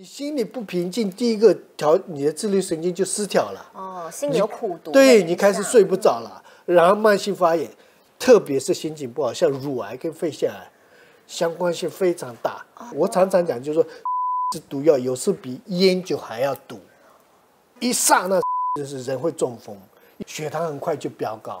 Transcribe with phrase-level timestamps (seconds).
[0.00, 3.68] 你心里不平静，第一个调你的自律神经就失调了。
[3.74, 7.68] 哦，心里有苦毒，对你开始睡不着了，然后慢性发炎，
[8.16, 10.70] 特别是心情不好，像乳癌跟肺腺癌
[11.26, 12.64] 相关性非常大。
[12.94, 13.84] 我常常讲，就是说，
[14.54, 16.78] 是毒药，有时比烟酒还要毒。
[17.80, 18.40] 一刹那，
[18.78, 19.76] 就是人会中风，
[20.28, 21.60] 血糖很快就飙高。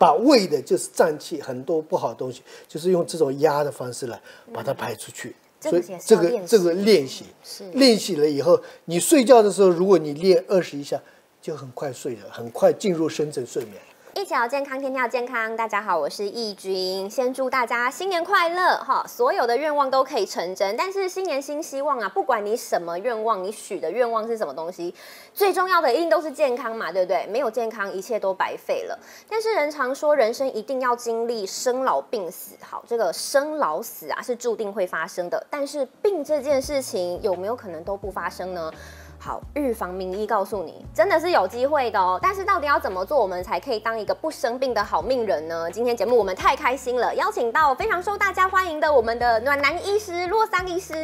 [0.00, 4.20] 把胃的就是脏器，很多不好的东西，就是用这种压的方式来
[4.52, 5.36] 把它排出去。
[5.60, 7.24] 所以这个这个练习，
[7.72, 11.00] 练习了以后，你睡觉的时候，如果你练二十一下，
[11.42, 13.74] 就很快睡了，很快进入深层睡眠。
[14.18, 15.56] 一起聊健康，天天要健康。
[15.56, 17.08] 大家好，我是易君。
[17.08, 19.04] 先祝大家新年快乐哈！
[19.06, 24.92] 所有的愿望都可以成真，但是新年新希望啊，不管你什么愿望，你许的愿望是什么东西，
[25.32, 27.28] 最重要的一定都是健康嘛，对不对？
[27.28, 28.98] 没有健康，一切都白费了。
[29.28, 35.46] 但是人常说，人生一定要经历生老病死，好，这个生老死啊是注定会发生的。
[35.48, 38.72] 但是病这件事情有没有可能都不发生呢？
[39.20, 42.18] 好，预防名医告诉你，真的是有机会的哦。
[42.22, 45.68] 但是到底要怎么做，我们才可以当一个不生病的好命人呢？
[45.70, 50.94] 今天节目我们太开心了，邀请到非常受大家欢迎的我们的暖男医师洛桑医师。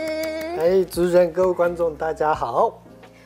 [0.58, 2.83] 哎，主持人、各位观众，大家好。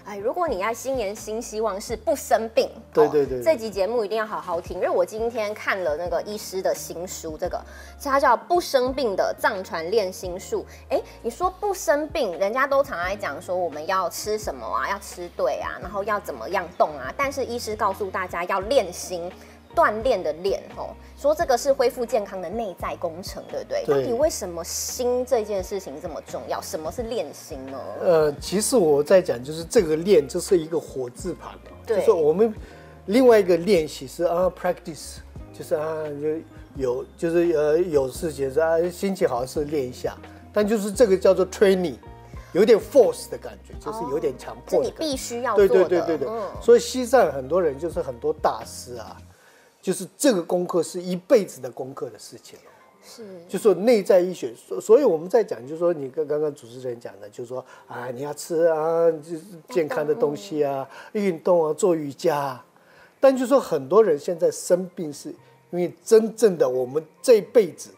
[0.09, 7.61] 哎，如果你要新年新希望是不生病，对对对对这集节目一定要好好听，因为我今天看了那个医师的新书，这个
[8.03, 10.65] 它叫《不生病的藏传练心术》。
[10.89, 19.31] 哎，你说不生病，人家都常爱讲说我们要吃什么啊，要吃对啊，然后要怎么样动啊，但是医师告诉大家要练心。
[19.79, 23.85] 锻炼的练哦，说这个是恢复健康的内在工程，对不对？
[23.87, 26.61] 对到底为什么心这件事情这么重要？
[26.61, 27.79] 什么是练心呢？
[28.01, 31.53] 呃，其实我在讲，就是这个练，就是一个火字旁，
[31.87, 32.53] 对就是我们
[33.07, 35.19] 另外一个练习是啊，practice，
[35.57, 35.87] 就是啊，
[36.21, 36.43] 就
[36.75, 40.17] 有就是呃有事情是啊，心情好是练一下，
[40.53, 41.95] 但就是这个叫做 training，
[42.53, 45.05] 有点 force 的感觉，就是有点强是你迫的感觉。
[45.05, 45.89] 必须要对做的。
[45.89, 49.17] 对对对对，嗯所以西藏很多人就是很多大师啊，
[49.89, 52.69] 就是这个功课是一辈子的功课的事情哦。
[53.03, 62.67] 是就说内在医学，所所以我们在讲，就是说你跟刚刚主持人讲的，就是说啊，你要吃啊，就是健康的东西啊，运动啊，做瑜伽啊。
[63.19, 65.31] 但就说很多人现在生病，是
[65.71, 67.89] 因为真正的我们这一辈子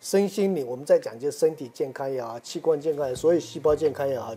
[0.00, 4.34] 身心灵，我们在讲究身体健康也好，器官健康也好，所有细胞健康也好，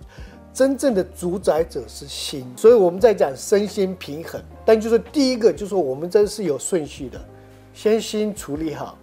[0.53, 2.45] 真正的主宰者是心。
[2.57, 7.17] 所以我们在讲身心平衡，但就是第一个，就是说我们这是有顺序的，
[7.73, 8.97] 先心处理好。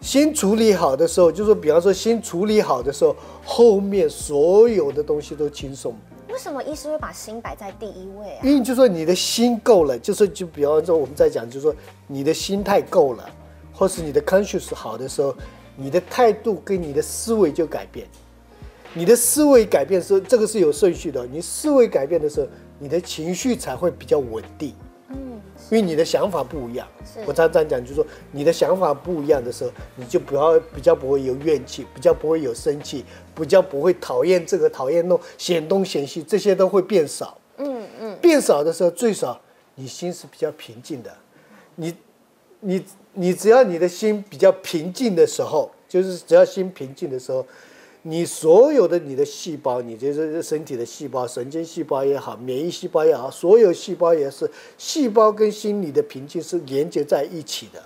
[0.00, 3.14] 心处理好的时候，就是说，比方说心处理好的时候，
[3.44, 5.94] 后面所有的东西都轻松。
[6.30, 8.40] 为什么医师会把心摆在第一位啊？
[8.42, 11.72] 因为就说你的心够了，就是就比方说我们在讲，就是说
[12.08, 13.30] 你的心态够了，
[13.72, 15.34] 或是你的 conscious 好的时候，
[15.80, 18.06] 你的态度跟你的思维就改变。
[18.92, 22.46] 你的思维改变是这个是有顺序的，你思维改变的时候，
[22.78, 24.74] 你的情绪才会比较稳定。
[25.08, 26.86] 嗯，因为你的想法不一样。
[27.24, 33.04] 我常常讲，就是说你的想法不一样的时候，你就不要比较不会有怨气，比较不会有生气，
[33.34, 37.38] 比较不会讨厌这个讨厌那，嫌东嫌西，这些都会变少。
[37.56, 39.40] 嗯嗯，变少的时候，最少
[39.76, 41.10] 你心是比较平静的。
[41.76, 41.94] 你
[42.60, 42.84] 你
[43.14, 47.44] 你只要你的心比较平静的时候，就是只要心平静的时候，
[48.02, 57.82] 你所有的你的细胞，你就是身体的细胞，神经细胞也好，免疫细胞也好，所有细胞也是，细胞跟心理的平静是连接在一起的。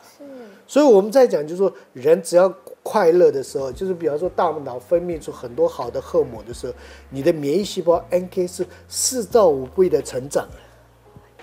[0.66, 2.48] 所以我们在讲，就是说，人只要
[2.82, 6.72] 快乐的时候，就是比方说大脑分泌出很多好的荷尔蒙的时候，
[7.10, 10.48] 你的免疫细胞 NK 是四到五倍的成长。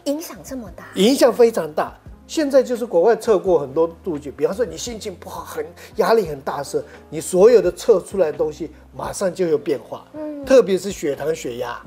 [0.05, 1.99] 影响这么大，影响非常大。
[2.31, 5.65] 现在就是国外测过很多数据，比方说你心情不好、很
[5.97, 11.77] 压力很大时，你所有的测出来的东西马上就有变化，嗯，特别是血糖、血压，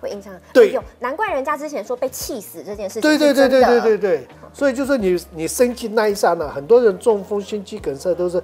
[0.00, 0.32] 会影响。
[0.52, 0.76] 对。
[0.76, 8.40] 哎，难怪人家之前说被气死这件事情对对对对对对对，所以就是你你生气那一刹那，很多人中风、心肌梗塞都是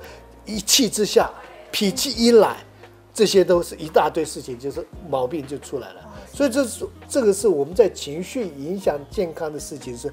[0.47, 1.31] 一气之下，
[1.71, 2.57] 脾气一来，
[3.15, 6.01] 这些都是一大堆事情，就是毛病就出来了。
[6.33, 10.13] 所以这是这个是我们在情绪影响健康的事情，是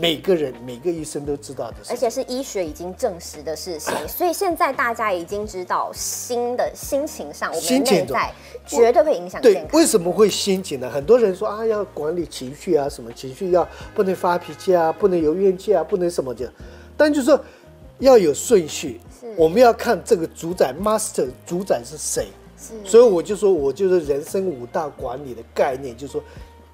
[0.00, 1.90] 每个人每个医生都知道的事。
[1.90, 8.32] 而且是医学已经证实的事情， 所以现在大家已经知道心的心情上，我们内在
[8.66, 9.66] 绝对会影响对。
[9.72, 10.90] 为什么会心情呢？
[10.90, 16.52] 很多人说啊，要管理情绪啊，什么情绪要不能发脾气啊，不能有怨气啊，不能什么的。
[16.96, 17.40] 但就是说
[17.98, 19.00] 要有顺序，
[19.36, 22.28] 我们要看这个主宰 master 主宰是谁。
[22.62, 26.22] 是所以我就说，我就是人生五大管理的概念，就是说，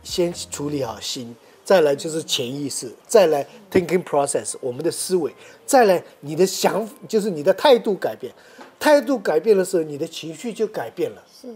[0.02, 1.32] 先处理好心，
[1.66, 5.34] 再来就是潜意识，再来 thinking process，我们的思维，
[5.66, 8.32] 再来你的想，就是你的态度改变，
[8.78, 11.24] 态度改变的时候，你的情绪就改变了。
[11.42, 11.48] 是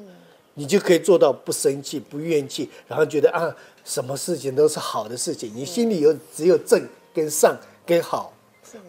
[0.54, 3.54] 你就可以做到不生气、不怨气，然后觉得啊，
[3.84, 6.84] 什么事情都是好的事情，你心里有只有正
[7.14, 8.32] 跟善跟好，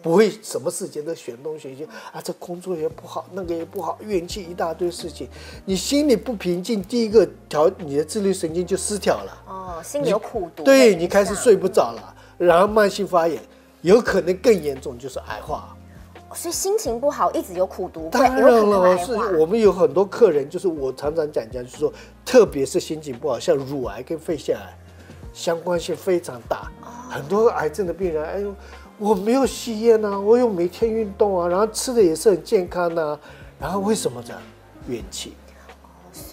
[0.02, 5.28] 不会什么事情都选东选西啊，这工作也不好，那个也不好，怨气一大堆事情，
[5.64, 9.42] 你心里不平静，第一个调你的自律神经就失调了。
[9.46, 13.40] 哦，心里有苦毒，对你开始睡不着了，然后慢性发炎，
[13.80, 15.76] 有可能更严重就是癌化。
[16.34, 21.92] 所以心情不好，一直有苦毒，当然了，是我们有很多客人，就是我常常讲讲，就是说，
[22.24, 24.78] 特别是心情不好，像乳癌跟肺腺癌，
[25.32, 26.70] 相关性非常大。
[27.10, 28.54] 很多癌症的病人，哎呦，
[28.98, 33.18] 我没有吸烟呐，我又每天运动啊，然后吃的也是很健康啊，
[33.58, 34.40] 然后为什么这样？
[34.88, 35.34] 怨气。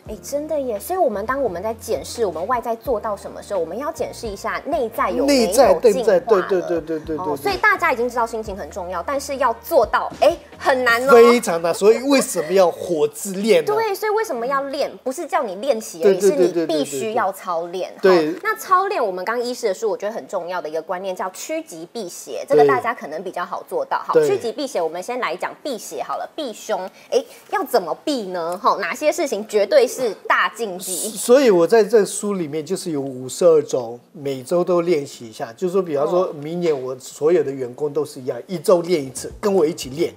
[0.08, 0.80] 哎，真的耶！
[0.80, 5.80] 所以，我们当我们在检视我们外在做到什么时候，我们要检视一下内在有没有进化了。
[5.80, 7.38] 对对对对对对。
[7.38, 11.12] 所以大家已经知道心情很重要，但是要做到，哎，很难哦。
[11.12, 11.74] 非常难。
[11.74, 13.64] 所以为什么要火自练？
[13.64, 14.92] 对，所以为什么要练？
[15.04, 17.92] 不是叫你练习而已，是你必须要操练。
[18.02, 18.36] 对。
[18.44, 24.00] 那操练，我们刚医师的书，我觉得很重要的一个观念叫趋吉避邪，这个大家可能比较好做到。
[24.00, 26.30] 好，趋吉避邪，我们先来讲避邪好了。
[26.36, 26.80] 避凶，
[27.10, 28.58] 哎，要怎么避呢？
[28.58, 31.10] 哈，哪些事情绝对是大禁忌？
[31.10, 35.54] 所以，我在这书里面就是有五十二种，每周都练习一下。
[35.56, 40.14] 就是说，比方说明年我所有的员工都是一样，一周练一次，跟我一起练。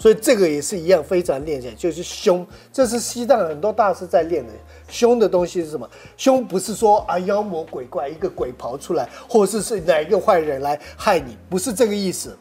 [0.00, 2.44] 所以这个也是一样，非常练起来就是凶。
[2.72, 4.52] 这是西藏很多大师在练的。
[4.88, 5.88] 凶的东西是什么？
[6.16, 12.34] 凶不是说啊妖魔鬼怪一个鬼跑出来，或者是是哪一个坏人来害你，不是这个意思。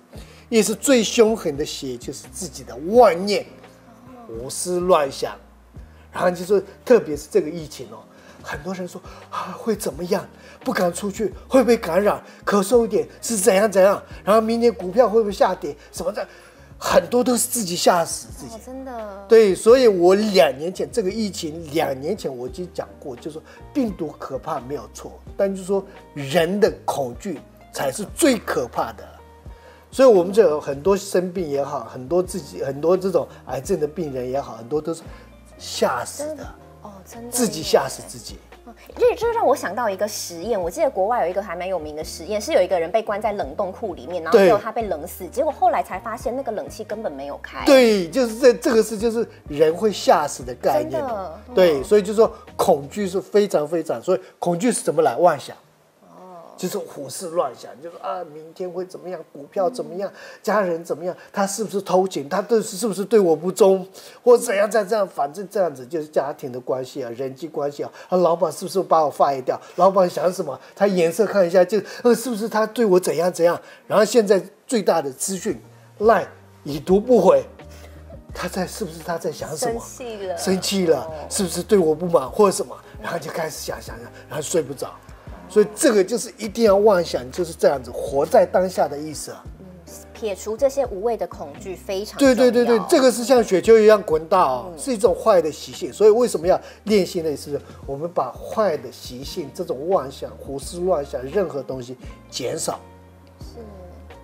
[0.48, 3.46] 意思最凶狠的邪就是自己的妄念、
[4.26, 5.36] 胡思乱想。
[6.12, 8.00] 然后就说，特别是这个疫情哦，
[8.42, 10.28] 很多人说啊会怎么样，
[10.64, 16.28] 不敢出去，会不会感染，咳嗽一点是怎样怎样，然后明年股票会不会下跌什么的，
[16.80, 18.56] 很多都是自己吓死自己。
[18.66, 19.26] 真的。
[19.28, 23.42] 对，所以我两年前这个疫情，两年前我就讲过，就说
[23.74, 27.40] 病毒可怕没有错，但就是说人的恐惧
[27.74, 29.08] 才是最可怕的。
[29.92, 35.04] 所以我们这很多生病也好，很多自己很多这种癌症的病人也好，很多都是。
[35.62, 38.38] 吓死的哦，真的，自己吓死自己。
[38.96, 47.66] 这这让我想到一个实验，我记得国外有一个还蛮有名的实验，是有一个人被关在冷冻库里面，然后最后他被冷死，结果后来才发现那个冷气根本没有开。
[47.66, 51.04] 对，就是这这个是就是人会吓死的概念。
[51.54, 55.56] 对，所以就说恐惧是非常非常，所以恐惧是怎么来妄想。
[56.60, 59.18] 就是胡思乱想，就是啊，明天会怎么样？
[59.32, 60.12] 股票怎么样？
[60.44, 61.16] 家人怎么样？
[61.32, 62.28] 他是不是偷情？
[62.28, 63.88] 他对是不是对我不忠？
[64.22, 65.08] 或怎样再这样？
[65.08, 67.90] 反正这样子就是家庭的关系啊，人际关系啊。
[68.10, 69.58] 啊，老板是不是把我 fire 掉？
[69.78, 70.60] 老板想什么？
[70.76, 73.58] 他颜色看一下，就呃，是不是他对我怎样怎样？
[73.88, 75.58] 然后现在最大的资讯
[76.00, 76.28] 赖
[76.66, 77.42] 已读不回，
[78.34, 79.80] 他在是不是他在想什么？
[79.80, 82.76] 生气了，生气了，是不是对我不满或者什么？
[83.02, 84.94] 然后就开始想想想，然后睡不着。
[85.50, 89.44] 所以这个就是一定要妄想，就是这样子活在当下的意思啊。
[89.60, 89.66] 嗯，
[90.14, 95.92] 撇除这些无谓的恐惧，非常对对对对，这个是像雪球一样滚大，是一种坏的习性。
[95.92, 97.36] 所以为什么要练习呢？
[97.36, 101.98] 是我们把坏的习性，这种妄想、胡思乱想，任何东西
[102.30, 102.80] 减少。
[103.40, 103.58] 是。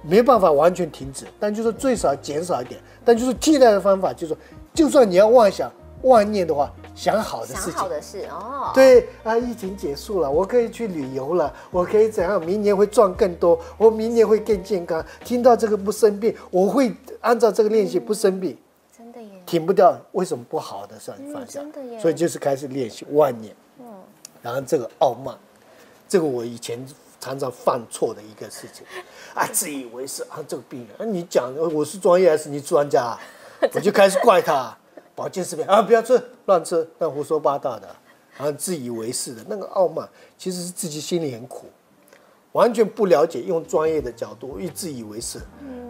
[0.04, 2.80] 没办法完全停止，但就是最少减少一点。
[3.04, 4.38] 但就是替代的方法，就是说，
[4.74, 5.72] 就算你要妄想、
[6.04, 6.72] 妄念的话。
[6.96, 8.72] 想好的事情，想好的事哦。
[8.74, 12.40] 对啊，疫情结束了，我可以去旅游了，我可以怎样？
[12.44, 15.06] 明年会赚更多，我明年会更健康。
[15.24, 18.58] 听到这个不生病，我会按照这个练习不生病。
[18.98, 21.64] 真的耶，停不掉，为什么不好的算方向？
[21.64, 23.54] 真的耶，所以就是开始练习万年。
[23.80, 23.86] 嗯，
[24.42, 25.38] 然后这个傲慢，
[26.08, 26.80] 这个我以前
[27.20, 28.86] 常常犯错的一个事情
[29.36, 33.18] 啊，自以为是啊，这个病人，你讲我是专业还是你专家？
[33.74, 34.78] 我就开始怪他。
[35.16, 37.88] 保健食品啊，不要吃，乱吃，那胡说八道的，
[38.38, 40.08] 然后自以为是的那个傲慢，
[40.38, 41.68] 其实是自己心里很苦，
[42.52, 45.40] 完全不了解，用专业的角度一自以为是，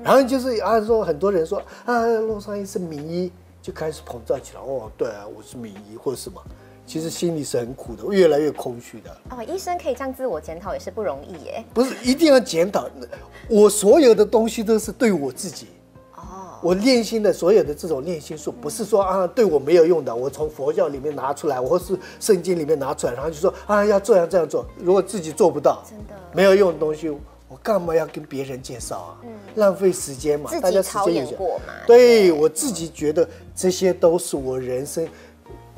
[0.03, 6.39] 然后就是啊说很多人说啊，陆上医是名医，就开始膨胀起来，哦，对啊，我是名医或者什么，
[6.85, 9.09] 其实心里是很苦的，越来越空虚的。
[9.31, 11.65] 哦，医生可以这样自我检讨也是不容易耶。
[11.73, 12.87] 不是一定要检讨，
[13.49, 15.67] 我所有的东西都是对我自己。
[16.65, 24.65] 我练心的所有的这种练心术，不是说啊对我没有用的，我从佛教里面拿出来，或是圣经里面拿出来，然后就说啊要这样这样做。
[24.79, 27.07] 如果自己做不到，真的没有用的东西，
[27.47, 29.17] 我干嘛要跟别人介绍啊？
[29.21, 30.49] 嗯，浪费时间嘛。
[30.59, 31.73] 大家操练过嘛？
[31.85, 35.07] 对我自己觉得这些都是我人生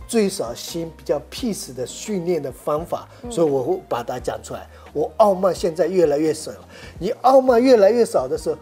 [0.08, 4.66] 最少心比较 peace 的训练的方法，所以我会把它讲出来。
[4.94, 6.50] 我傲慢现在越来越少，
[6.98, 8.56] 你傲慢越来越少的时候，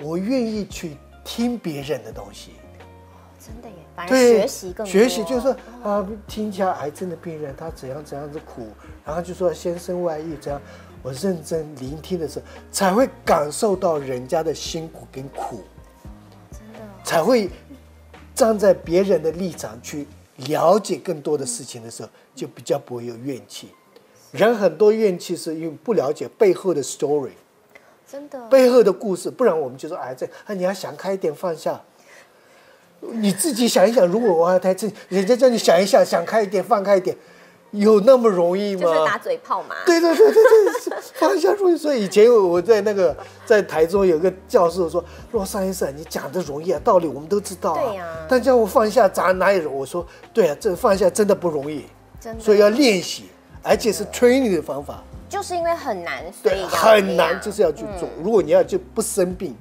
[0.00, 0.96] 我愿意去。
[1.24, 2.52] 听别人的东西，
[3.38, 3.74] 真的耶。
[3.94, 8.68] 反而对，学习更学习就是说啊，听一下癌症的病人他怎样怎样的苦，
[9.04, 10.60] 然后就说先生外遇这样，
[11.02, 15.60] 我认真聆听的时候，才会感受到人家的辛苦跟苦，
[16.50, 17.50] 真的才会
[18.34, 23.68] 站在别人的立场去了解更多的事情的时候，就比较不会有怨气。
[24.30, 27.32] 人很多怨气是因为不了解背后的 story，
[28.12, 31.80] 真的背后的故事，不然我们就说癌症啊，你要想开一点，放下。
[33.00, 37.16] 你自己想一想，如果我要太这，人家叫你想一想，想开一点，放开一点，
[37.70, 38.82] 有那么容易吗？
[38.82, 39.74] 就是打嘴炮嘛。
[39.86, 40.42] 对对对对
[40.84, 41.76] 对，放下容易。
[41.78, 43.16] 所以以前我在那个
[43.46, 45.02] 在台中有个教授说
[45.32, 47.80] ：“洛桑医生，你讲的容易啊，道理我们都知道啊。
[47.82, 49.70] 对呀但叫我放下，咋哪有？
[49.70, 51.86] 我说对啊，这放下真的不容易，
[52.20, 53.30] 真的所以要练习，
[53.62, 55.02] 而且是 training 的方法。
[55.32, 58.06] 就是因为很难，所以很难就是要去做。
[58.22, 59.56] 如果你要就不生病，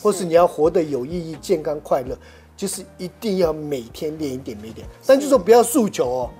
[0.00, 2.16] 或是你要活得有意义、健康、快乐，
[2.56, 4.86] 就是一定要每天练一点、每点。
[5.04, 6.30] 但就说不要诉求哦，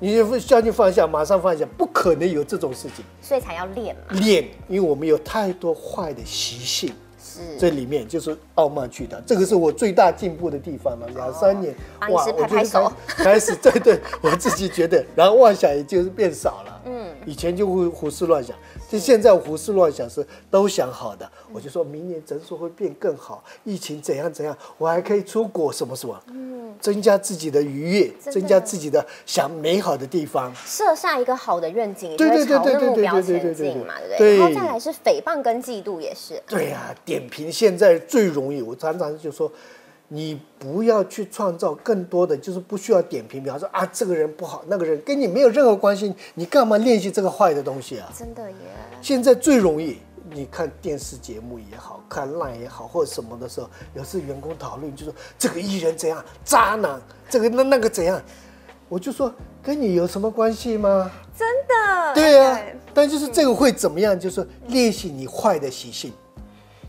[0.00, 3.04] 你就下去放下，马上放下，不可能有这种事情。
[3.22, 4.02] 所以才要练嘛。
[4.18, 6.92] 练，因为我们有太多坏的习性，
[7.22, 11.06] 是这里面就是傲慢去的，这个是我最大进步的地方嘛。
[11.14, 16.82] 两三年，帮医师我觉得拍拍手开开始，对对，我自己觉得，然后妄想也就是变少了。
[16.86, 18.56] 嗯，以前就会胡思乱想，
[18.88, 21.30] 就现在胡思乱想是都想好的。
[21.52, 30.54] 我就说明年诊所会变更好，疫情怎样怎样，我还可以出国什么什么，嗯，增加自己的愉悦，增加自己的想美好的地方。
[30.64, 34.18] 设下一个好的愿景，对对对对对对对对对对不对？
[34.18, 36.40] 对然后再来是诽谤跟嫉妒也是。
[36.46, 39.50] 对呀、点评现在最容易，我常常就说，
[40.08, 48.08] 你不要去创造更多的，就是不需要点评，比方说啊，这个人不好，那个人跟你没有任何关系，你干嘛练习这个坏的东西啊？
[48.16, 48.56] 真的耶，
[49.02, 49.98] 现在最容易，
[50.30, 58.22] 你看电视节目也好看烂也好，或者什么的时候，有时员工讨论就说这个艺人怎样，渣男，这个那那个怎样，
[58.88, 59.32] 我就说
[59.62, 61.10] 跟你有什么关系吗？
[61.36, 62.14] 真的。
[62.14, 62.60] 对呀、
[62.94, 64.18] 但就是这个会怎么样？
[64.18, 66.12] 就是练习你坏的习性，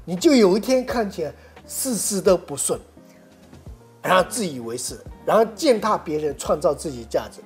[0.05, 1.33] 你就有一天看起来
[1.65, 2.79] 事事都不顺，
[4.07, 7.41] 然后自以为是，然后践踏别人，创造自己价值，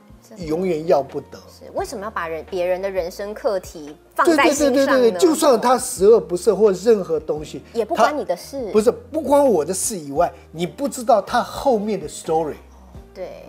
[0.45, 1.39] 永远要不得。
[1.49, 4.75] 是为什么要把人别人的人生课题放对对在心上呢？
[4.75, 8.71] 对对对对，就算他十恶不赦或任何东西，也不关你的事。
[8.71, 12.55] 不是不关我的事以外，你不知道他后面的 story。
[13.13, 13.43] 对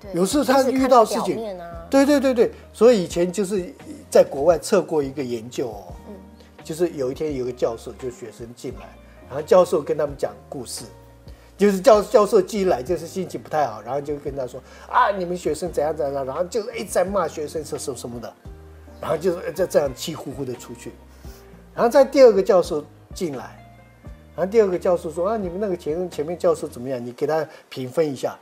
[0.00, 1.56] 对，有时候他遇到事情
[1.88, 3.72] 对对对对，所以以前就是
[4.10, 6.14] 在国外测过一个研究哦，嗯
[6.62, 8.88] 就是有一天有个教授就学生进来，
[9.28, 10.84] 然后教授跟他们讲故事，
[11.58, 18.32] 就是教教授进来就是心情不太好，然后就跟他说啊你们学生怎样怎样，然后就一直在骂学生什什什么的，
[19.00, 20.92] 然后就是这这样气呼呼的出去，
[21.74, 23.62] 然后在第二个教授进来，
[24.34, 28.38] 然后第二个教授说啊你们那个前前面教授怎么样，你给他评分一下。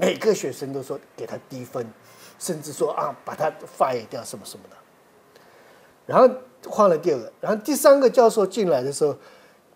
[0.00, 1.86] 每个学生都说给他低分，
[2.40, 3.48] 甚至说啊把他
[3.78, 4.76] fire 掉什么什么的。
[6.04, 6.28] 然后
[6.68, 9.16] 换了第二个，然后第三个教授进来的时候，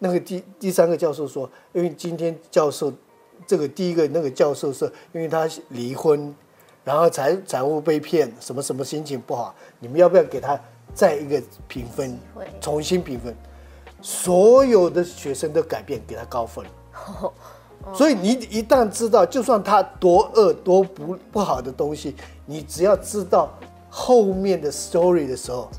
[0.01, 2.93] 那个第第三个教授说，因为今天教授
[3.47, 6.35] 这个第一个那个教授是因为他离婚，
[6.83, 10.59] 然后财财务被骗，什么什么心情不好，你们要不要给他
[10.95, 13.37] 再一个评分会，重新评分？
[14.01, 16.65] 所有的学生都改变，给他高分。
[17.95, 22.15] 所以你一旦知道，就算他多恶多不不好的东西，
[22.47, 23.51] 你只要知道
[23.89, 25.71] 后面的 story 的时候，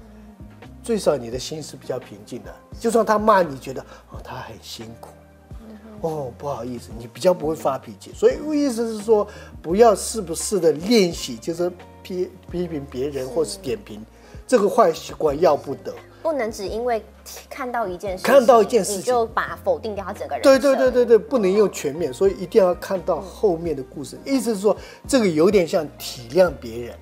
[0.84, 2.54] 最少你的心是比较平静的。
[2.80, 5.10] 就算他骂你，觉得哦他很辛苦，
[6.02, 8.12] 哦不好意思，你比较不会发脾气。
[8.14, 9.28] 所以意思是说，
[9.62, 11.72] 不要是不是的练习，就是
[12.02, 14.04] 批批评别人或是点评，
[14.48, 15.94] 这个坏习惯要不得。
[16.24, 17.04] 不能只因为
[17.50, 20.60] 看到一件事，看到一件事情你就把否定掉他整个人对。
[20.60, 24.20] 对对对对，不能用全面，所以一定要看到后面的故事。
[24.24, 26.96] 意思是说，这个有点像体谅别人，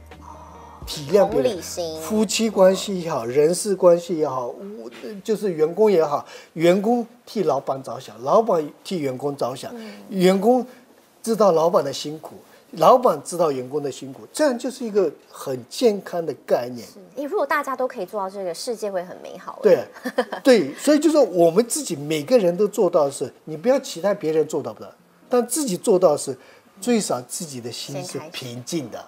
[0.90, 1.62] 体谅别同人，
[2.02, 4.90] 夫妻关系也好，人事关系也好，我
[5.24, 9.72] 就是员工也好，员工替老板着想，老板替员工着想，
[10.10, 10.66] 员工
[11.22, 12.34] 知道老板的辛苦，
[12.72, 16.88] 老板知道员工的辛苦，这样就是一个很健康的概念。
[17.16, 19.60] 你如果大家都可以做到这个，世界会很美好。
[19.62, 19.86] 对，
[20.44, 24.92] 对，所以就是我们自己每个人都做到的是，你不要期待别人做到不到，
[25.30, 26.36] 但自己做到的是，
[26.82, 29.06] 最少自己的心是平静的，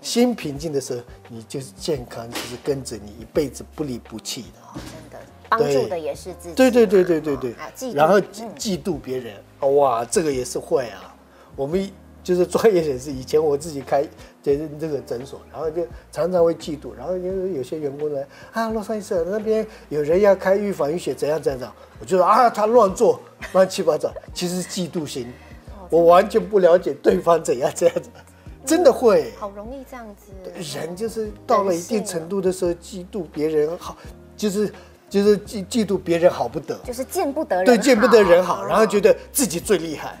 [0.00, 4.80] 心平静的时候，你就是健康，就是跟着你一辈子不离不弃的。
[5.10, 6.54] 真的帮助的也是自己。
[6.54, 9.34] 对对对对对对啊嫉妒，然后嗯嫉嫉妒别人，
[9.76, 11.14] 哇，这个也是会啊。
[11.54, 11.90] 我们
[12.22, 14.04] 就是专业人士，以前我自己开
[14.42, 23.20] 这这个诊所，然后就常常会嫉妒，然后因为有些员工来啊，洛杉矶那边有人要开预防淤血，怎样怎样怎样，我就说啊，他乱做，
[23.52, 25.32] 乱七八糟，其实是嫉妒心。
[25.88, 28.10] 我完全不了解对方怎样这样子，
[28.66, 29.32] 真的会。
[29.38, 30.32] 好容易这样子。
[30.78, 33.96] 人就是到了一定程度的时候，嫉妒别人好，
[34.36, 34.72] 就是
[35.08, 40.18] 就是嫉嫉妒别人好不得，就是见不得人对见不得人好，哦然后觉得自己最厉害，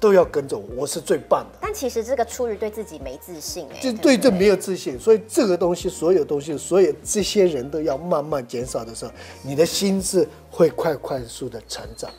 [0.00, 1.58] 都要跟着我，我是最棒的。
[1.60, 9.12] 但其实这个出于对自己没自信，哎，就不对这没有自信，所以这个东西，所有东西，所有这些人都要慢慢减少的时候，
[9.42, 12.10] 你的心智会快快速的成长。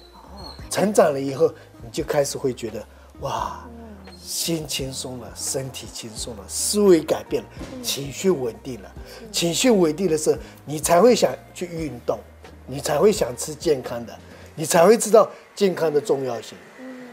[0.69, 1.47] 成长了以后，
[1.81, 2.85] 你就开始会觉得，
[3.21, 3.65] 哇，
[4.27, 7.49] 心轻松了，身体轻松了，思维改变了，
[7.81, 8.93] 情绪稳定了。
[9.31, 12.19] 情绪稳定的时候，你才会想去运动，
[12.65, 14.13] 你才会想吃健康的，
[14.55, 16.57] 你才会知道健康的重要性。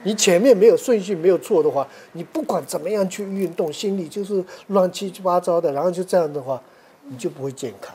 [0.02, 6.60] 你前面没有顺序没有错的话，你不管怎么样去运动，心里就是乱七八糟的，然后就这样的话，
[7.08, 7.94] 你就不会健康。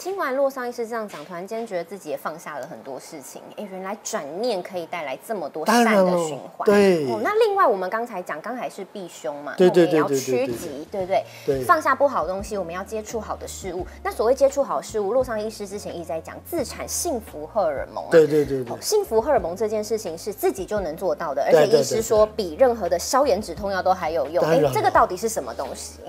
[0.00, 3.42] 听完洛桑医师这样讲，突然间觉得自己也放下了很多事情。
[3.58, 6.64] 哎，原来转念可以带来这么多善的循环。
[6.64, 11.22] 对哦，那另外我们刚才讲，刚才是避凶嘛，对对那我们也要对对对对趋吉，对不对？
[11.44, 13.86] 对放下不好的东西，我们要接触好的事物。
[14.02, 18.08] 那所谓接触好的事物，洛桑医师之前一直在讲自产幸福荷尔蒙啊。
[18.10, 24.42] 对对对对哦，幸福荷尔蒙这件事情是自己就能做到的，而对对对且医师说比任何的消炎止痛药都还有用。
[24.46, 26.00] 哎这个到底是什么东西？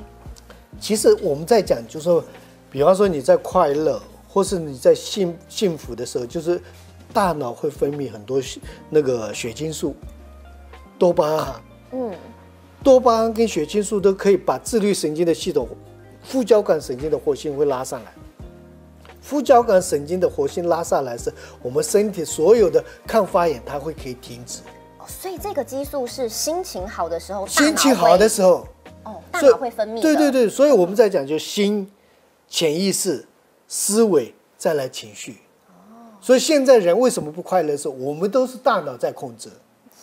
[0.79, 2.24] 其实我们在讲，就是说，
[2.72, 6.60] 比方说你在快乐，或是你在幸幸福的时候，就是
[7.13, 8.42] 大脑会分泌很多
[8.90, 9.94] 那个血清素、
[10.98, 11.62] 多巴胺。
[11.92, 12.13] 嗯，
[12.82, 15.68] 多巴胺跟血清素都可以把自律神经的系统、
[16.24, 18.13] 副交感神经的活性会拉上来。
[19.20, 24.62] 副交感神经的活性拉上来是，我们身体所有的抗发炎，它会可以停止。
[24.98, 28.66] 哦所以这个激素是心情好的时候，心情好的时候，
[29.04, 30.01] 哦，大脑会分泌。
[30.01, 31.92] 对对对，所以我们在讲就心、
[32.51, 33.25] 潜意识、
[33.65, 35.38] 思维，再来情绪。
[36.20, 37.70] 所以现在人为什么不快乐？
[37.70, 39.50] 的时候，我们都是大脑在控制，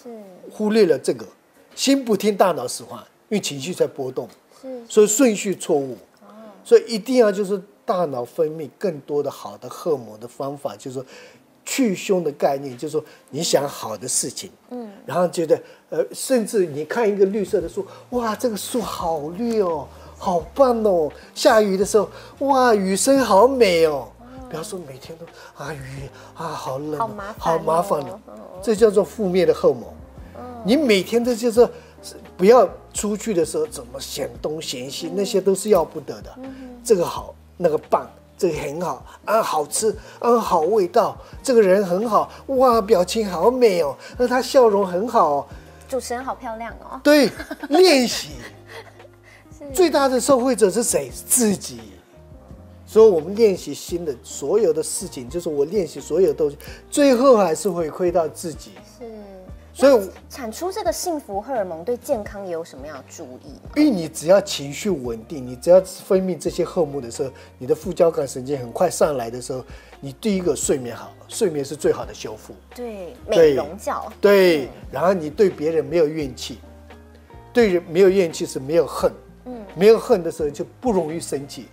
[0.02, 0.08] 是。
[0.50, 1.26] 忽略了这个，
[1.76, 4.26] 心不听大脑使唤，因为情绪在波动，
[4.60, 4.82] 是。
[4.88, 5.96] 所以顺序错误。
[6.64, 11.06] 所以一定要就是大脑分泌更多的好的荷尔蒙的方法，就是说
[11.64, 19.86] 去凶的概念，就是说你想好的事情，嗯，然后觉得呃，甚至你看一个绿色的树，哇，这个树好绿哦，
[20.18, 24.08] 好棒哦，下雨的时候，哇，雨声好美哦。
[24.50, 25.26] 不要说每天都
[25.62, 29.84] 啊雨啊好冷、哦，好麻烦好麻烦哦哦，这叫做负面的荷尔蒙。
[30.64, 31.68] 你每天都就是
[32.34, 36.34] 不要出去的时候怎么嫌东嫌西，那些都是要不得的。
[36.82, 45.46] 这个好，那个棒，这个很好啊，好吃啊，好味道，这个人很好，哇，表情好美哦，那他笑容很好、哦，
[45.86, 46.98] 主持人好漂亮哦。
[47.04, 47.30] 对，
[47.68, 48.30] 练习。
[49.72, 51.10] 最大的受惠者是谁？
[51.12, 51.80] 自己。
[52.86, 56.56] 所以，我们练习新的所有的事情，就是我练习所有东西，
[56.90, 58.70] 最后还是回馈到自己。
[58.98, 59.04] 是，
[59.74, 63.60] 所以，产出这个幸福荷尔蒙对健康也有什么样的注意？
[63.76, 69.62] 因为你只要情绪稳定，你只要分泌这些荷尔蒙的时候，你的副交感神经很快上来的时候，
[70.00, 72.54] 你第一个睡眠好，睡眠是最好的修复。
[72.74, 74.10] 对，美容觉。
[74.18, 76.56] 对，然后你对别人没有怨气，
[77.52, 79.12] 对人没有怨气是没有恨，
[79.48, 81.66] 嗯，没有恨的时候就不容易生气。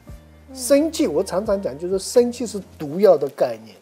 [0.53, 3.75] 生气，我常常讲，就是生气是毒药的概念。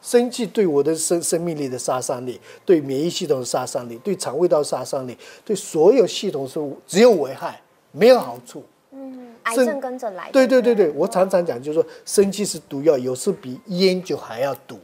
[0.00, 8.62] 生气对我的生生命力的杀伤力，对免疫系统的杀伤力，对肠胃道杀伤力，对所有系统是只有危害，没有好处。
[8.92, 10.30] 嗯，癌症跟着来。
[10.30, 14.78] 对对对对，我常常讲，就是说生气是毒药，有时比烟酒还要毒。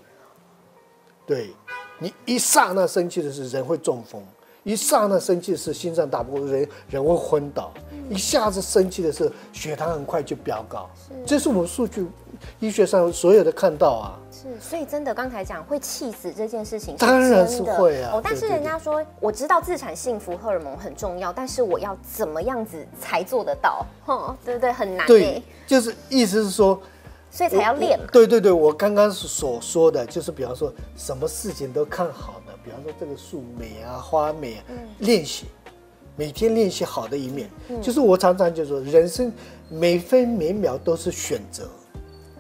[1.27, 1.51] 对，
[2.01, 4.21] 你一刹那生气的时候人会中风，
[4.65, 7.73] 一刹那生气的是心脏打不过，人人会昏倒，
[8.11, 10.89] 一下子生气的是血糖很快就飙高。
[11.27, 12.07] 这是我们数据
[12.59, 14.19] 医学上所有的看到啊。
[14.33, 23.87] 是，所以真的刚才讲会气死这件事情，当然是会啊哦，但是人家说，我知道自产幸福荷尔蒙很重要，但是我要怎么样子才做得到？
[24.05, 24.73] 哼， 对不对？
[24.73, 26.81] 很难对哎，，就是意思是说，
[27.31, 28.07] 所以才要练嘛。
[28.11, 34.65] 对对对，我刚刚所说的就是，比方说什么事情都看好的，比方说这个树美啊，花美啊，
[35.01, 35.47] 练习，
[36.17, 37.51] 每天练习好的一面。
[37.83, 39.31] 就是我常常就说，人生
[39.69, 41.69] 每分每秒都是选择。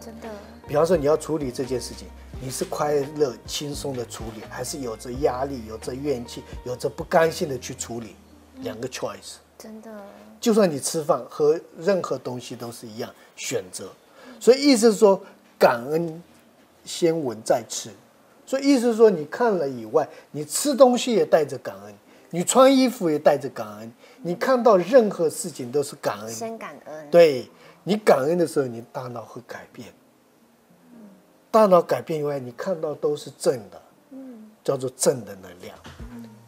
[0.00, 0.28] 真的，
[0.66, 2.08] 比方说你要处理这件事情，
[2.40, 8.16] 你是快乐轻松的处理，还是有着压力、有着怨气、有着不甘心的去处理？
[8.60, 9.36] 两个 choice。
[9.58, 9.90] 真的，
[10.40, 13.90] 就算你吃饭和任何东西都是一样选择，
[14.40, 15.20] 所以意思是说
[15.58, 16.22] 感恩
[16.84, 17.88] 先闻再吃，
[18.54, 21.92] 所以意思是说你看了以外，你吃东西也带着感恩，
[22.30, 26.30] 你穿衣服也带着感恩，你看到任何事情都是感恩。
[26.32, 27.10] 先感恩。
[27.10, 27.50] 对
[27.82, 29.88] 你感恩的时候，你大脑会改变，
[31.50, 33.82] 大脑改变以外，你看到都是正的，
[34.62, 35.76] 叫做正的能量。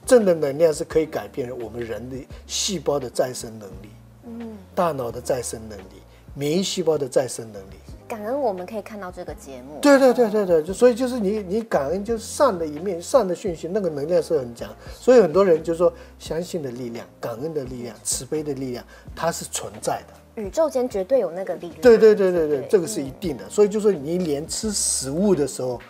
[0.07, 2.17] 正的能量是可以改变我们人的
[2.47, 3.89] 细胞的再生能力，
[4.27, 6.03] 嗯，大脑的再生能力，
[6.35, 7.75] 免疫细胞的再生能力。
[8.09, 9.79] 感恩我们可以看到这个节目。
[9.81, 14.69] 对对对对对，就所以就是你你感恩就是善的一面，善的讯息，那个能量是很强。
[14.95, 20.43] 所以很多人就说，相信的力量、感恩的力量、慈悲的力量，它是存在的。
[20.43, 21.81] 宇宙间绝对有那个力量。
[21.81, 23.49] 对对对对对，这个是一定的。
[23.49, 25.81] 所以就说你连吃食物的时候，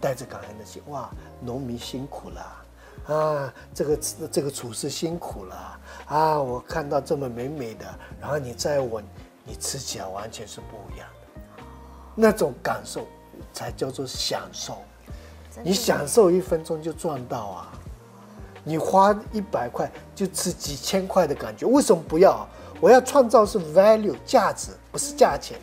[0.00, 1.10] 带着感恩的心，哇，
[1.40, 3.98] 农民辛苦了啊，这个
[4.32, 7.84] 这个厨师辛苦了啊，我看到这么美美的，
[8.20, 9.04] 然后你再闻，
[9.44, 11.06] 你吃起来完全是不一样。
[12.18, 13.06] 那种感受
[13.52, 14.78] 才叫做享受，
[15.62, 17.72] 你享受一分钟就赚到啊！
[18.64, 22.48] 你花一百块就吃几千块的感觉，为什么不要？
[22.80, 25.58] 我要创造是 value 价值，不是价钱。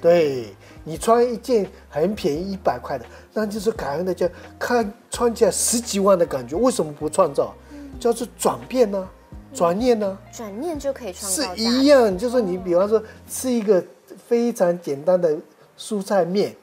[0.00, 7.54] 对你穿一件很便宜一百块的，那就是感恩的叫看穿起来十几万的感觉，为什么不创造？
[7.98, 9.08] 叫做转变呢，
[9.52, 10.18] 转念呢？
[10.30, 11.56] 转念就可以创造。
[11.56, 13.82] 是一样，就是你比方说吃一个。
[14.28, 15.34] 非常简单的
[15.78, 16.54] 蔬菜面，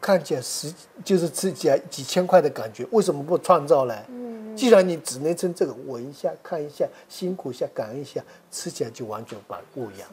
[0.00, 0.72] 看起来十
[1.04, 3.94] 就是吃起来几千块的感觉，为什么不创造呢？
[4.08, 9.38] 嗯，既然你只能称这个，闻一下、看一下、辛苦一下、感恩一下，吃起来就完全
[9.74, 10.08] 不一样。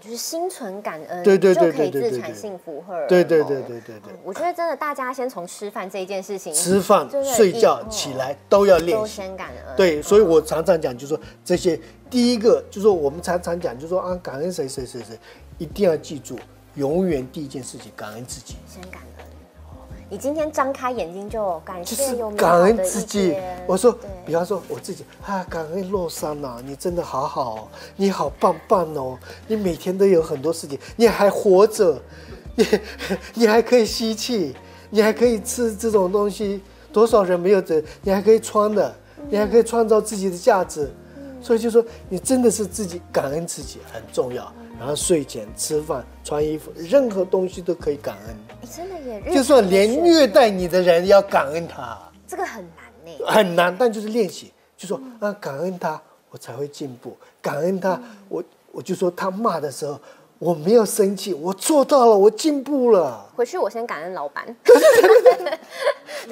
[0.00, 3.08] 就是心存感恩，对对对，就可以自产幸福荷尔蒙。
[3.08, 4.12] 对对对对对对。
[4.22, 9.16] 我觉得真的，大家先从吃饭这一件事情，吃饭、睡觉、起来都要练习。
[9.16, 9.76] 先感恩。
[9.76, 15.18] 对，所以我常常讲，就是说这些，第一个就是说我们常常讲，就是说啊，感恩谁谁谁谁。
[15.58, 16.38] 一定要记住，
[16.76, 18.56] 永远第一件事情感恩自己。
[18.66, 19.26] 先感恩。
[20.10, 23.36] 你今天张开眼睛就感谢有感恩自己。
[23.66, 23.94] 我说，
[24.24, 32.00] 比方说我自己啊，感恩洛桑呐，你真的好好，你好棒棒哦，你每天都有很多事情，你还活着，
[32.54, 32.66] 你
[33.34, 34.56] 你还可以吸气，
[34.88, 38.94] 你还可以吃这种东西，多少人没有这，你还可以穿的，
[39.28, 40.90] 你还可以创造自己的价值。
[41.42, 44.50] 所以就说，你真的是自己感恩自己很重要。
[44.78, 48.36] 然后睡前吃饭、穿衣服，任何东西都可以感恩。
[48.70, 53.26] 真的也，就算连虐待你的人要感恩他，这个很难呢。
[53.26, 57.16] 很难，但就是练习，就说啊，感恩他，我才会进步。
[57.42, 60.00] 感恩他，我我就说他骂的时候。
[60.38, 63.28] 我没有生气，我做到了，我进步了。
[63.34, 64.46] 回去我先感恩老板。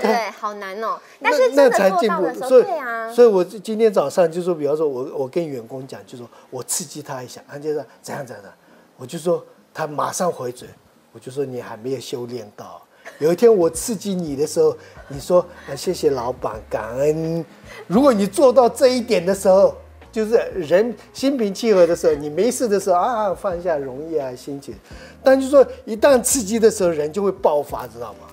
[0.01, 0.97] 对，好难哦。
[1.21, 3.13] 但是真的做到的时候，对啊。
[3.13, 8.53] 所以，我今天早上就说，比方说，我我跟员工讲，就说我刺激他一下，他就说怎样怎样的，
[8.97, 10.69] 我就说他马上回嘴，
[11.11, 12.81] 我就说你还没有修炼到。
[13.19, 14.77] 有一天我刺激你的时候，
[15.09, 17.45] 你说啊谢谢老板，感恩。
[17.89, 19.75] 如果你做到这一点的时候。
[20.17, 24.75] 就是人心平气和的时候，你没事的时候啊，放下容易啊，心情。
[25.23, 28.26] 但就说一旦刺激的时候，人就会爆发，知道吗？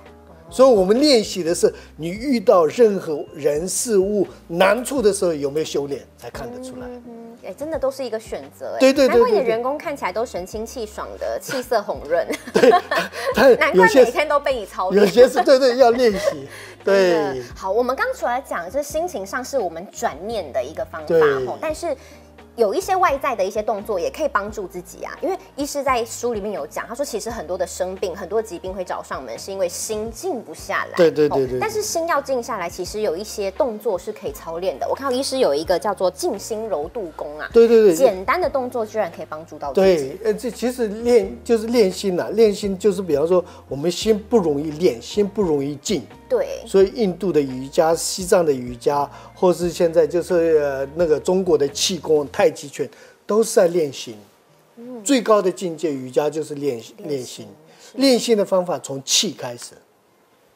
[0.53, 6.87] 所以我们练习的是，你遇到任何人事物难处的时候，有没有修炼，才看得出来。
[7.43, 8.77] 哎，真的都是一个选择。
[8.79, 12.25] 对对对，难怪你的员工看起来都神清气爽的， 气色红润。
[12.53, 12.69] 对，
[13.57, 15.03] 难怪每天都被你操练。
[15.03, 16.47] 有些是对对要练习。
[16.85, 21.15] 对，好，我们刚除了讲，这心情上是我们转念的一个方法
[21.47, 21.97] 吼，但是。
[22.55, 30.95] 有一些外在的一些动作也可以帮助自己啊，因为医师在书里面有讲，他说其实很多的生病、很多疾病会找上门，是因为心静不下来。
[30.95, 31.59] 对对对对。
[31.59, 34.87] 但是心要静下来，其实有一些动作是可以操练的。
[34.87, 37.49] 我看到医师有一个叫做静心柔度功啊。
[37.51, 37.95] 对对对。
[37.95, 40.09] 简单的动作居然可以帮助到自己。
[40.13, 46.05] 对，呃，这其实练就是练心呐，练心就是比方说我们心不容易练，心不容易静。
[46.33, 52.89] 对，所以印度的瑜伽、西藏的瑜伽，或是现在就是那个中国的气功、太极拳，
[53.27, 54.17] 都是在练心。
[55.03, 57.47] 最高的境界瑜伽就是练练心。
[57.93, 59.75] 练心的方法从气开始，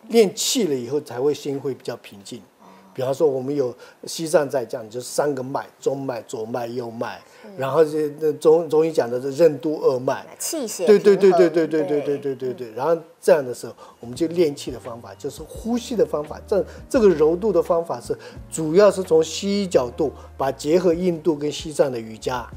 [0.07, 2.41] 练气了以后才会心会比较平静。
[2.95, 3.71] 比方说，我们有
[4.07, 7.21] 西藏在讲，就是三个脉：中脉、左脉、右脉。
[7.55, 12.71] 然后这那中中医讲的是任督二脉，气血对对对对对对对对对对对。
[12.75, 16.41] 然后这样的时候，我们就练气的方法就是呼吸的方法。
[16.47, 18.17] 这这个柔度的方法是
[18.51, 22.47] 主要是从西医角度，把结合印度跟西藏的瑜伽，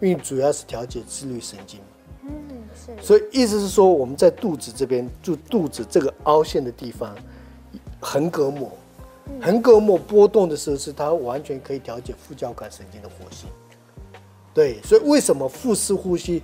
[0.00, 1.80] 因为主要是调节自律神经。
[2.22, 2.30] 嗯，
[2.74, 3.06] 是。
[3.06, 7.14] 所以意思是说，我们在肚子这边，就肚子这个凹陷的地方，
[8.00, 8.70] 横膈膜。
[9.40, 13.48] 横膈膜波动的时候，是它完全可以调节副交感神经的活性。
[14.54, 16.40] 对，所以为什么腹式呼吸、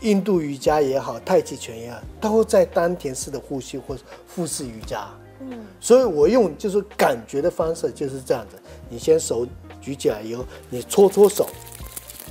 [0.00, 5.08] 印度瑜伽也好，太极拳也好，都在丹田式的呼吸或腹式瑜伽。
[5.40, 8.56] 嗯，所以我用就是感觉的方式就是这样子。
[8.88, 9.46] 你先手
[9.80, 11.48] 举起来以后，你搓搓手，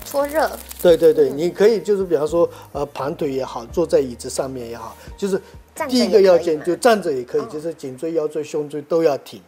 [0.06, 0.50] 搓热。
[0.82, 5.40] 对对对，你可以就是比方说呃盘腿也好，坐在椅子上面也好，就是
[5.88, 9.42] 第一个要件就站着也可以，就是颈椎、腰椎、胸椎都要挺。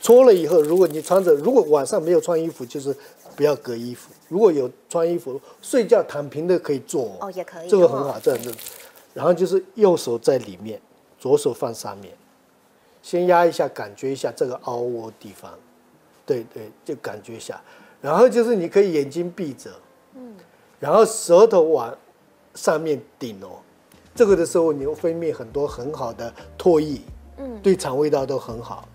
[0.00, 2.96] 搓了以后，如果你穿着，如果晚上没有穿衣服，就是
[3.38, 8.52] 不要隔衣服；如果有穿衣服，睡觉躺平的可以做哦，也可以，这个很好，这样子。
[9.14, 10.80] 然后就是右手在里面，
[11.20, 12.12] 左手放上面，
[13.00, 15.52] 先压一下，感觉一下这个凹窝地方，
[16.26, 17.60] 对对，就感觉一下。
[18.02, 19.70] 然后就是你可以眼睛闭着，
[20.16, 20.34] 嗯，
[20.80, 21.96] 然后舌头往
[22.56, 23.60] 上面顶哦，
[24.16, 27.00] 这个的时候你会分泌很多很好的唾液，
[27.36, 28.88] 嗯，对肠胃道都很好。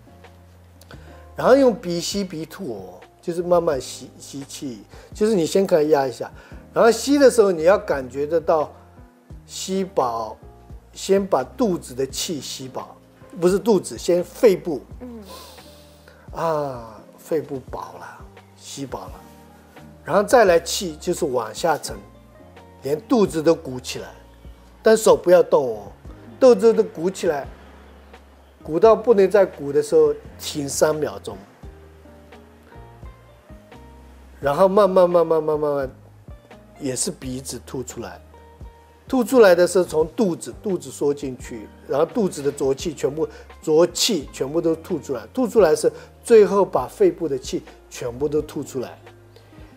[1.34, 4.82] 然后用鼻吸鼻吐哦，就是慢慢吸吸气，
[5.14, 6.30] 就是你先可以压一下，
[6.74, 8.70] 然后吸的时候你要感觉得到
[9.46, 10.36] 吸饱，
[10.92, 12.94] 先把肚子的气吸饱，
[13.40, 15.22] 不是肚子，先肺部，嗯，
[16.34, 18.18] 啊，肺部饱了，
[18.58, 19.12] 吸饱了，
[20.04, 21.96] 然后再来气就是往下沉，
[22.82, 24.08] 连肚子都鼓起来，
[24.82, 25.92] 但手不要动哦，
[26.38, 27.48] 肚子都鼓起来。
[28.62, 31.36] 鼓到不能再鼓的时候，停三秒钟，
[34.44, 35.90] 然后慢慢慢慢慢慢慢，
[36.78, 38.20] 也是鼻子吐出来，
[39.08, 43.26] 吐出来的时候从肚子肚子缩进去，然后肚子的浊气全部
[43.62, 45.90] 浊气全部都吐出来，吐出来是
[46.22, 48.98] 最后把肺部的气全部都吐出来，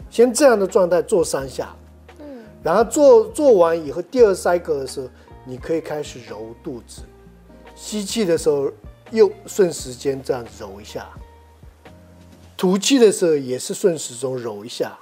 [0.10, 1.74] 先这样的状态做三下，
[2.20, 2.26] 嗯，
[2.62, 5.08] 然后做做完以后，第二 cycle 的时候，
[5.46, 7.04] 你可以开始揉肚子。
[7.74, 8.70] 吸气的时候，
[9.12, 11.04] 又顺时间这样揉一下；
[12.58, 14.98] 吐气的时候也是顺时钟揉一下。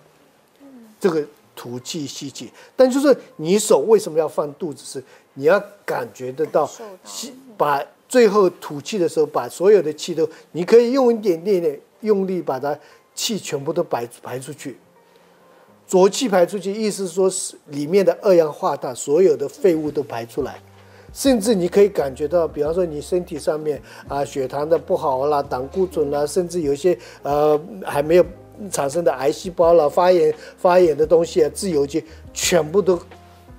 [1.00, 4.84] 这个吐气吸气，但就是你手为什么要放肚子？
[4.86, 5.04] 是
[5.36, 6.70] 你要感觉得到
[7.04, 12.78] 吸，把最后吐气的时候，把所有的气都，你可以用一点点点用力，把它
[13.14, 14.78] 气全部都排排出去。
[15.88, 20.60] 浊气排出去，意思说是里面的二氧化碳，所有的废物都排出来。
[21.16, 28.26] 甚至你可以感觉到，比方说你身体上面啊血糖的不好啦、胆固醇啦，甚至有些呃还没有
[28.70, 33.00] 产生的癌细胞啦、发炎发炎的东西啊、自由基，全部都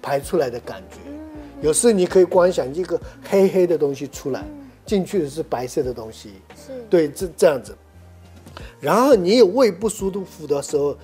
[0.03, 0.99] 排出来的感觉。
[1.63, 4.45] 有时你可以观想一个黑黑的东西出来，
[4.85, 6.33] 进去的是白色的东西。
[6.55, 6.73] 是。
[6.91, 7.75] 对，这这样子。
[8.79, 10.95] 然后你有胃不舒服的时候，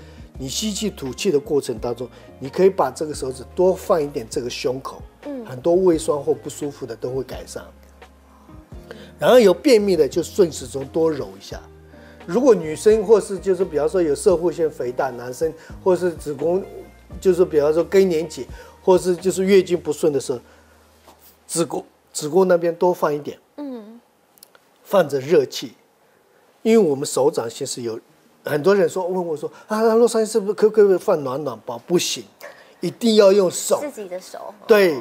[0.42, 2.08] 你吸气吐气的过程当中，
[2.40, 5.00] 你可以把这个手指多放一点这个胸口。
[5.24, 7.62] 嗯很多胃酸或不舒服的都会改善，
[9.20, 11.60] 然后有便秘的就顺时钟多揉一下。
[12.26, 15.52] 如果女生或是就是比方说有射会腺肥大，男生
[15.84, 16.64] 或是子宫
[17.20, 18.48] 就是比方说更年期，
[18.82, 20.40] 或是就是月经不顺的时候，
[21.46, 24.00] 子宫子宫那边多放一点，嗯，
[24.82, 25.74] 放着热气，
[26.62, 28.00] 因为我们手掌心是有
[28.44, 31.78] 很多人说问我说啊，洛杉矶是不是可不可以放暖暖包？
[31.78, 32.24] 不行，
[32.80, 33.80] 一定要用手。
[33.80, 34.54] 自己的手。
[34.66, 35.00] 对。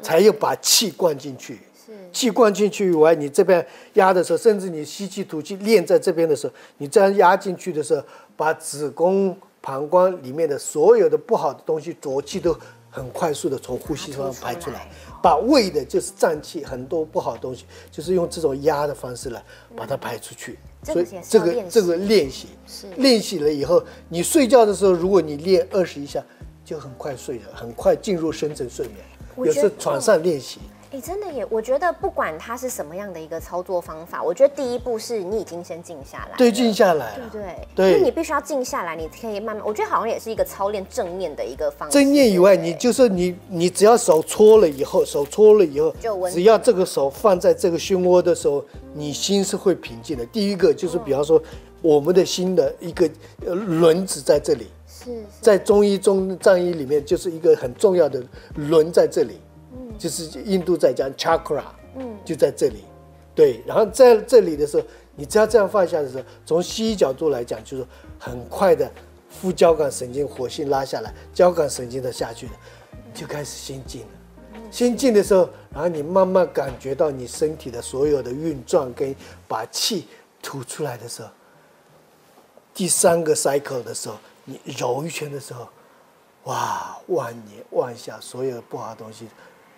[0.00, 1.92] 才有把气灌进去，是。
[2.12, 8.02] 气灌进去以外，你这边压的时候，甚至你吸气吐气练在这边的时候，你这样压进去的时候，
[8.36, 12.56] 把子宫、膀胱里面的所有的不好的东西、浊气都
[12.90, 14.90] 很快速的从呼吸上排出来，
[15.22, 19.40] 把胃的就是胀气很多不好的东西，就是用这种压的方式来
[19.76, 20.58] 把它排出去。
[20.82, 26.24] 所以这个这个练习是练习了以后，你睡觉的时候，如果你练二十一下，
[26.64, 29.46] 就很快睡了，很快进入深层睡眠。
[29.46, 30.58] 也是床上练习。
[30.92, 31.46] 哎，真的耶！
[31.48, 36.36] 我觉得不管它是什么样的一个操作方法，我觉得第一步是你已经先静下来。
[36.36, 37.18] 对，静下来。
[37.32, 37.92] 对对对。
[37.92, 39.64] 因为你必须要静下来，你可以慢慢。
[39.64, 41.92] 我觉得好像也是一个操练正念的一个方法。
[41.92, 45.94] 正念以外，你就是你，你只要手搓了以后，手搓了以后，
[46.30, 50.26] 只要这个手放在这个胸窝的时候，你心是会平静的。
[50.26, 51.42] 第一个就是，比方说，
[51.80, 53.08] 我们的心的一个
[53.46, 54.66] 呃轮子在这里。
[54.86, 58.22] 是在中医中藏医里面，就是一个很重要的
[58.54, 59.51] 轮在这里，嗯，
[60.02, 61.62] 就是印度在讲 chakra，
[61.94, 62.82] 嗯，就在这里，
[63.36, 63.62] 对。
[63.64, 64.84] 然后在这里的时候，
[65.14, 67.86] 你只要这样放下的时候，从西医角度来讲，就是
[68.18, 68.90] 很快的
[69.30, 72.52] 副交感神经活性拉下来，交感神经的下去了，
[73.14, 74.08] 就开始心静了。
[74.72, 79.14] 心静的时候，然后你慢慢感觉到你身体的所有的运转跟
[79.46, 80.08] 把气
[80.42, 81.28] 吐出来的时候，
[82.74, 84.16] 第三个 cycle 的时候。
[84.44, 85.68] 你揉一圈的时候，
[86.46, 89.28] 哇，万年万下，所有的不好的东西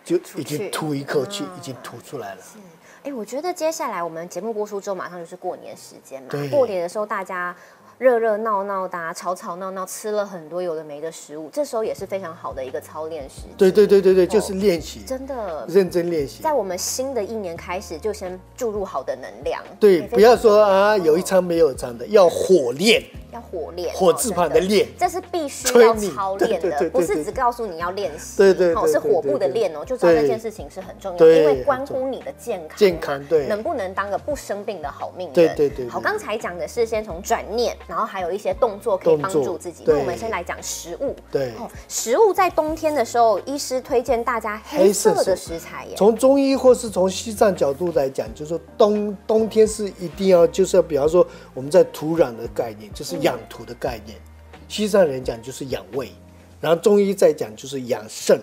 [0.04, 2.40] 就已经吐一口气，已经吐出来了。
[2.40, 2.58] 是，
[3.04, 6.28] 哎，我觉得接下来我们节目播出之后，马上就是过年时间嘛。
[6.50, 7.56] 过年的时候，大家。
[7.96, 13.42] 热热闹闹的，吵吵闹闹，吃了很多有的没的食物，这时候也是非常好的一个操练时。
[13.56, 16.42] 对对对对对，就是练习，真的认真练习。
[16.42, 19.62] 在我们新的一年开始，就先注入好的能量。
[19.78, 23.00] 对，不要说啊，有一餐没有一餐的，要火练。
[23.34, 35.34] 要火练，火字旁的练，这是必须要操练的，不是只告诉你要练习，对对是火部的练哦，就知道这件事情是很重要，因为关乎你的健康啊，健康对能不能当个不生病的好命人？
[35.34, 39.82] 对对对对好，刚才讲的是先从转念，然后还有一些动作可以帮助自己。
[39.86, 45.94] 那我们先来讲食物，对哦，食物在冬天的时候，医师推荐大家黑色的食材耶。
[45.96, 54.16] 从中医或是从西藏角度来讲，就是说冬冬天是一定要，就是要比方说我们在土壤的概念，就是养土的概念。
[54.68, 56.10] 西藏人讲就是养胃，
[56.60, 58.40] 然后中医再讲就是养肾。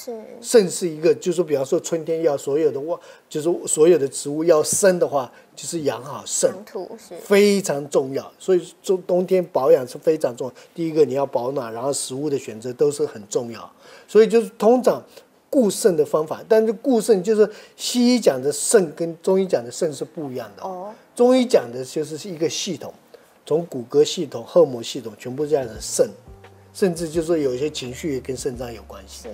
[0.00, 2.96] 是肾是一个，就是比方说春天要所有的哇，
[3.28, 6.48] 就是所有的植物要生的话，就是养好肾。
[6.64, 10.54] 土是非常重要，所以冬冬天保养是非常重要。
[10.72, 13.68] 第一个你要保暖，然后食物的选择都是很重要。
[14.06, 15.02] 所以就是通常
[15.50, 20.62] 固肾的方法，但是固肾就是西医讲的肾跟中医讲的肾是不一样的。
[20.62, 22.94] 哦，中医讲的就是一个系统，
[23.48, 26.10] 从骨骼系统、荷尔蒙系统全部这样的肾，
[26.74, 29.26] 甚至就是说有一些情绪也跟肾脏有关系。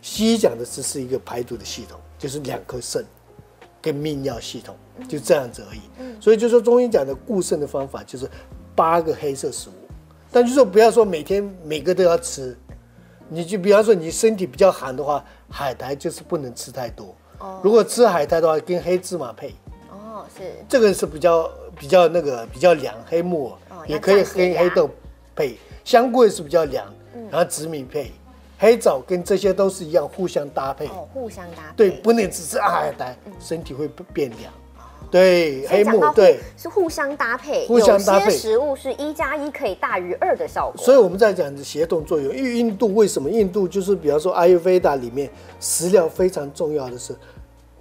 [0.00, 3.04] 西医讲的只是一个排毒的系统，就是两颗肾
[3.82, 4.74] 跟泌尿系统，
[5.06, 5.82] 就这样子而已。
[6.18, 8.26] 所以就说中医讲的固肾的方法就是
[8.74, 9.74] 八个黑色食物，
[10.32, 12.56] 但就说不要说每天每个都要吃，
[13.28, 17.14] 你就比方说你身体比较寒的话，海苔就是不能吃太多。
[17.62, 19.52] 如果吃海苔的话，跟黑芝麻配，哦
[20.38, 24.88] 是这个是比较比较那个比较凉，黑木耳、哦也可以跟黑豆
[25.34, 28.12] 配，香桂是比较凉，嗯然后紫米配，
[28.58, 30.86] 黑枣跟这些都是一样互相搭配。
[30.86, 31.74] 哦互相搭配。
[31.76, 34.52] 对，不能只吃海苔，身体会变凉。
[35.10, 40.84] 对，黑木对，是互相搭配，互相搭配食物是一加一可以大于二的效果。
[40.84, 42.36] 所以我们在讲的协同作用。
[42.36, 43.30] 因为印度为什么？
[43.30, 47.16] 印度就是比方说阿育吠达里面食疗非常重要的是，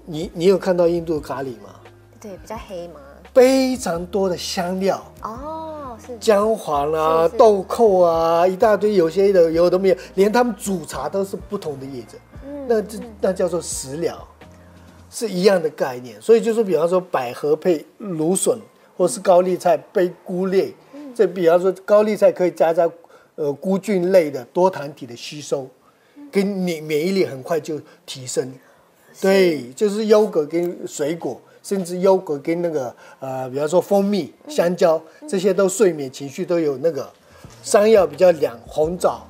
[0.06, 1.76] 你你有看到印度咖喱吗？
[2.20, 3.00] 对比较黑嘛。
[3.34, 6.18] 非常多的香料，哦，是。
[6.18, 14.28] 姜黄啊、豆蔻啊，一大堆，有些的有的没有，连他们煮茶都是不同的叶子，嗯那这那叫做食疗，
[15.12, 16.20] 是一样的概念。
[16.20, 18.58] 所以就是比方说百合配芦笋，
[18.96, 21.14] 或是高丽菜配菇类，嗯。
[21.14, 22.90] 这比方说高丽菜可以加在
[23.36, 25.68] 呃菇菌类的多糖体的吸收，
[26.32, 28.52] 跟免免疫力很快就提升。
[29.22, 37.12] 对，就是优格跟水果，甚至优格跟那个呃，比方说蜂蜜、香蕉，这些都睡眠情绪都有那个。
[37.62, 39.28] 山药比较凉，红枣，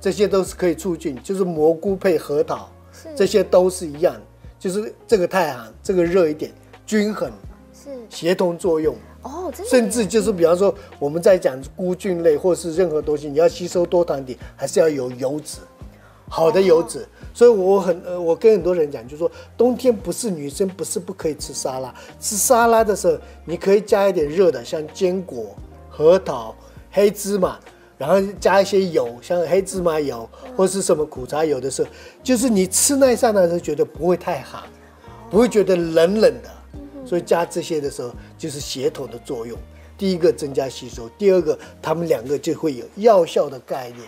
[0.00, 1.20] 这些都是可以促进。
[1.24, 2.68] 就是蘑菇配核桃，
[3.16, 4.14] 这些都是一样，
[4.56, 6.52] 就是这个太寒，这个热一点，
[6.86, 7.28] 均衡
[7.74, 8.94] 是协同作用。
[9.22, 15.58] 哦，甚至就是比方说我们在讲菇菌类或是任何东西，你要吸收多糖体，还是要有油脂，
[16.30, 17.06] 好的油脂。
[17.34, 25.54] 所以我很呃，我跟很多人讲，就说冬天不是女生不是不可以吃沙拉，吃沙拉的时候你可以加一点热的，像坚果、
[25.90, 26.56] 核桃、
[26.90, 27.58] 黑芝麻。
[27.98, 31.90] 然后加一些油，像黑芝麻油或是什么苦茶油的时候，
[32.22, 34.62] 就是你吃那一刹那的时候觉得不会太寒，
[35.30, 36.50] 不会觉得冷冷的。
[37.04, 39.58] 所以加这些的时候，就是协同的作用。
[39.98, 44.00] 第一个增加吸收，第二个它们两个就会有药效的概念。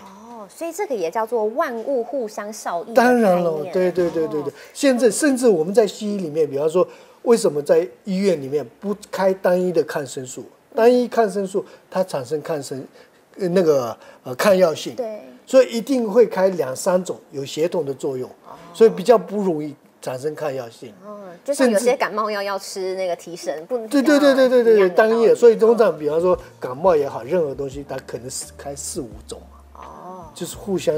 [0.43, 2.93] 哦，所以这个也叫做万物互相效益。
[2.93, 4.53] 当然了，对对对对哦对。
[4.73, 6.87] 现在甚至我们在西医里面，比方说，
[7.23, 10.43] 为什么在医院里面不开单一的抗生素？
[10.75, 12.83] 单一抗生素它产生抗生
[13.39, 18.29] 呃那个呃抗药性，对所以一定会开两三种有协同的作用，
[18.73, 20.91] 所以比较不容易产生抗药性。
[21.05, 29.39] 哦，就像有些感冒药要吃那个提神，不对对对对对对对，单一的，所以通常比方说感冒也好，任何东西它可能是开四五种。
[30.33, 30.93] 就是互相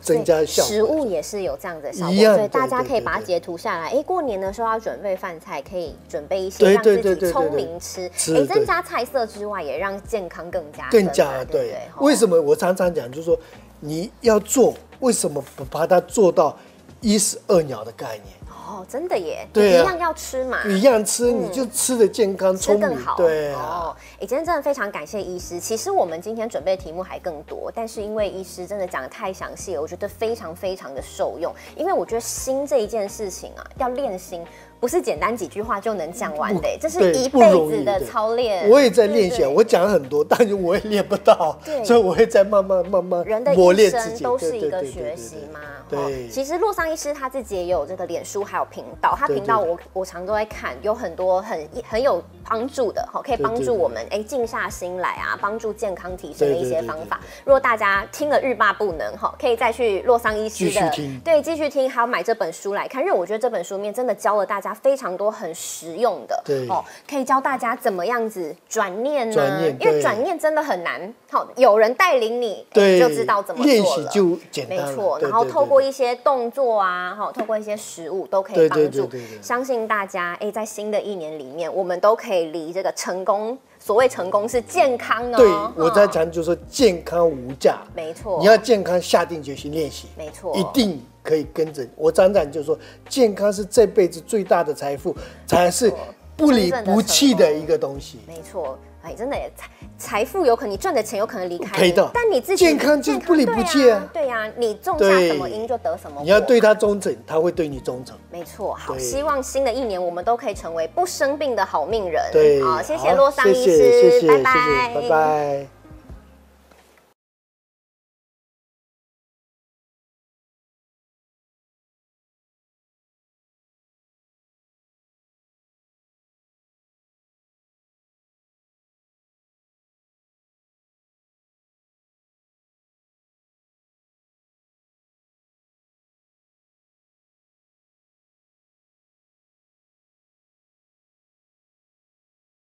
[0.00, 0.82] 增加效食。
[0.82, 3.88] 物也是有这样的效果，所以大家可以把它截图下来。
[3.88, 11.76] 哎，过年的时候要准备饭菜，可以准备一些对让自己聪明吃，吃哎，增加菜色之外，也让健康更加更加对。
[11.98, 13.38] 为什么我常常讲，就是说
[13.80, 16.56] 你要做，为什么不把它做到
[17.00, 18.36] 一石二鸟的概念？
[18.48, 23.58] 哦，真的耶，对啊一样要吃嘛，一样吃，你就吃的健康、吃更好。，对啊。
[23.60, 25.58] 哦，哎，今天真的非常感谢医师。
[25.58, 31.52] 其实我们今天准备的题目还更多，但是因为医师真的讲的太详细了，我觉得非常非常的受用。
[31.76, 34.44] 因为我觉得心这一件事情啊，要练心。
[34.80, 38.68] 不是简单几句话就能讲完的，这是一辈子的操练。
[38.70, 44.16] 我也在练习我讲了很多，但是我也练不到对，所以我会在慢慢慢慢人的一磨练自己。
[44.16, 45.60] 生都是一个学习嘛。
[45.90, 57.20] 对哦其实洛桑医师他自己也有这个脸书还有频道，他频道对我我常都在看，有很多很很有帮助的，好，可以帮助我们哎静下心来啊，帮助健康提升的一些方法。
[57.44, 69.34] 如果大家听了欲罢不能哈，可以再去洛桑医师的继续听对继续听，还有买这本书来看，因为我觉得这本书里面真的教了大家家非常多很实用的，对哦，可以教大家怎么样子转念呢？
[69.34, 74.10] 转念因为转念真的很难，好，有人带领你，就知道怎么练做了。
[74.10, 74.78] 习就简单。
[74.78, 79.42] 没错，然后透过一些动作啊，哈，透过一些食物都可以帮助对对对对。
[79.42, 85.36] 相信大家，哎，在新的一年里面，我们都可以离这个成功，所谓成功是健康哦。
[85.36, 91.86] 对，我在，讲就是说健康无价，没错，你要健康，下定决心练习，没错，一定可以跟着。
[91.96, 95.16] 我常常就说，健康是这辈子最大的财富，
[95.46, 95.92] 才是
[96.36, 98.18] 不离不弃的一个东西。
[98.26, 98.78] 没错。
[99.02, 106.22] 哎，真的耶，财财富有可能你赚的钱有可能离开但你自己健康就是不离不弃啊对呀、你种下什么因就得什么果。
[106.22, 108.14] 你要对他忠诚，他会对你忠诚。
[108.30, 112.22] 没错，好，希望新的一年我们都可以成为不生病的好命人。
[112.30, 115.79] 对，好，谢谢好洛桑医谢谢师，拜拜，拜拜。